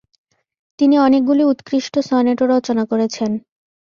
তিনি 0.79 0.95
অনেকগুলি 0.97 1.43
উৎকৃষ্ঠ 1.43 1.93
সনেটও 1.99 2.45
রচনা 2.47 2.83
করেছেন। 2.85 3.31